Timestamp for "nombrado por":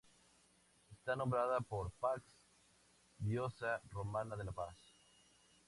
1.15-1.91